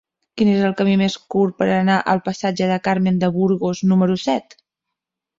Quin 0.39 0.49
és 0.51 0.61
el 0.67 0.71
camí 0.77 0.93
més 1.01 1.17
curt 1.33 1.55
per 1.59 1.67
anar 1.73 1.97
al 2.13 2.21
passatge 2.29 2.69
de 2.71 2.77
Carmen 2.87 3.19
de 3.25 3.29
Burgos 3.35 3.83
número 3.91 4.17
set? 4.23 4.57